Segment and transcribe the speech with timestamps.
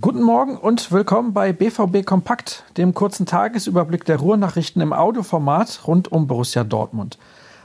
[0.00, 6.10] Guten Morgen und willkommen bei BVB Kompakt, dem kurzen Tagesüberblick der Ruhrnachrichten im Audioformat rund
[6.10, 7.18] um Borussia Dortmund.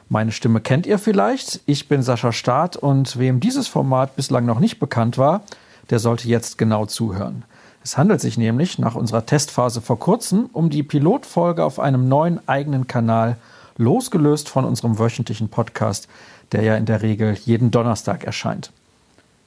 [0.09, 1.61] Meine Stimme kennt ihr vielleicht.
[1.65, 5.43] Ich bin Sascha Staat und wem dieses Format bislang noch nicht bekannt war,
[5.91, 7.45] der sollte jetzt genau zuhören.
[7.85, 12.45] Es handelt sich nämlich nach unserer Testphase vor kurzem um die Pilotfolge auf einem neuen
[12.49, 13.37] eigenen Kanal,
[13.77, 16.07] losgelöst von unserem wöchentlichen Podcast,
[16.51, 18.71] der ja in der Regel jeden Donnerstag erscheint.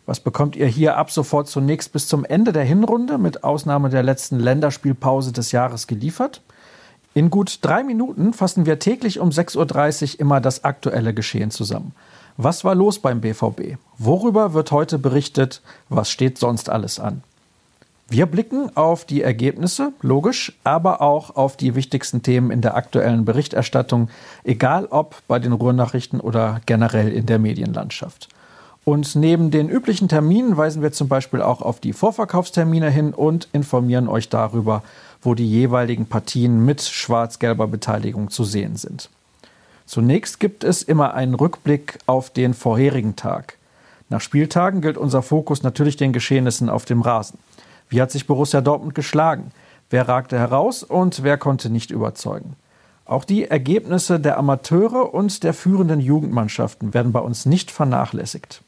[0.06, 4.04] Was bekommt ihr hier ab sofort zunächst bis zum Ende der Hinrunde, mit Ausnahme der
[4.04, 6.42] letzten Länderspielpause des Jahres geliefert?
[7.12, 11.92] In gut drei Minuten fassen wir täglich um 6.30 Uhr immer das aktuelle Geschehen zusammen.
[12.36, 13.78] Was war los beim BVB?
[13.98, 15.62] Worüber wird heute berichtet?
[15.88, 17.22] Was steht sonst alles an?
[18.08, 23.24] Wir blicken auf die Ergebnisse, logisch, aber auch auf die wichtigsten Themen in der aktuellen
[23.24, 24.10] Berichterstattung,
[24.44, 28.28] egal ob bei den Ruhrnachrichten oder generell in der Medienlandschaft.
[28.84, 33.48] Und neben den üblichen Terminen weisen wir zum Beispiel auch auf die Vorverkaufstermine hin und
[33.52, 34.84] informieren euch darüber,
[35.20, 39.10] wo die jeweiligen Partien mit schwarz-gelber Beteiligung zu sehen sind.
[39.84, 43.58] Zunächst gibt es immer einen Rückblick auf den vorherigen Tag.
[44.08, 47.40] Nach Spieltagen gilt unser Fokus natürlich den Geschehnissen auf dem Rasen.
[47.88, 49.52] Wie hat sich Borussia Dortmund geschlagen?
[49.90, 52.56] Wer ragte heraus und wer konnte nicht überzeugen?
[53.04, 58.62] Auch die Ergebnisse der Amateure und der führenden Jugendmannschaften werden bei uns nicht vernachlässigt.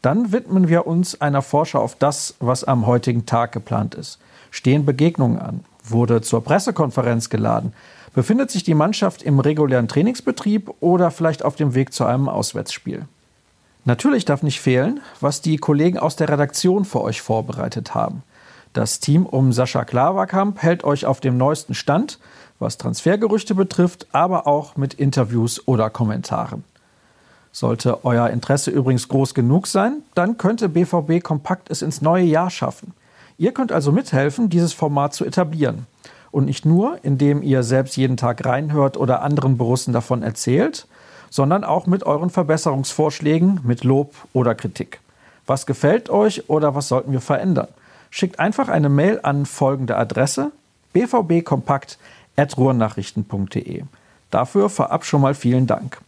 [0.00, 4.18] Dann widmen wir uns einer Vorschau auf das, was am heutigen Tag geplant ist.
[4.50, 5.64] Stehen Begegnungen an?
[5.82, 7.74] Wurde zur Pressekonferenz geladen?
[8.14, 13.06] Befindet sich die Mannschaft im regulären Trainingsbetrieb oder vielleicht auf dem Weg zu einem Auswärtsspiel?
[13.84, 18.22] Natürlich darf nicht fehlen, was die Kollegen aus der Redaktion für euch vorbereitet haben.
[18.74, 22.18] Das Team um Sascha Klaverkamp hält euch auf dem neuesten Stand,
[22.58, 26.64] was Transfergerüchte betrifft, aber auch mit Interviews oder Kommentaren.
[27.52, 32.50] Sollte euer Interesse übrigens groß genug sein, dann könnte BVB Kompakt es ins neue Jahr
[32.50, 32.94] schaffen.
[33.38, 35.86] Ihr könnt also mithelfen, dieses Format zu etablieren.
[36.32, 40.88] Und nicht nur, indem ihr selbst jeden Tag reinhört oder anderen Borussen davon erzählt,
[41.30, 44.98] sondern auch mit euren Verbesserungsvorschlägen, mit Lob oder Kritik.
[45.46, 47.68] Was gefällt euch oder was sollten wir verändern?
[48.14, 50.52] Schickt einfach eine Mail an folgende Adresse
[50.92, 53.82] bvbkompakt.ruhrnachrichten.de.
[54.30, 55.98] Dafür vorab schon mal vielen Dank.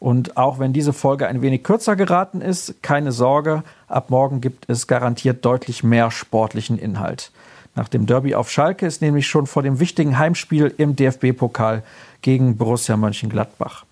[0.00, 4.68] Und auch wenn diese Folge ein wenig kürzer geraten ist, keine Sorge, ab morgen gibt
[4.68, 7.30] es garantiert deutlich mehr sportlichen Inhalt.
[7.76, 11.84] Nach dem Derby auf Schalke ist nämlich schon vor dem wichtigen Heimspiel im DFB-Pokal
[12.22, 13.84] gegen Borussia Mönchengladbach.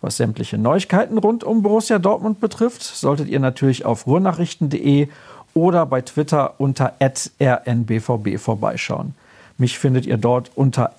[0.00, 5.08] Was sämtliche Neuigkeiten rund um Borussia Dortmund betrifft, solltet ihr natürlich auf ruhrnachrichten.de
[5.54, 9.14] oder bei Twitter unter rnbvb vorbeischauen.
[9.58, 10.92] Mich findet ihr dort unter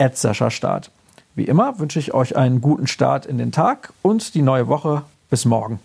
[0.49, 0.91] Start.
[1.35, 5.03] Wie immer wünsche ich euch einen guten Start in den Tag und die neue Woche.
[5.29, 5.79] Bis morgen.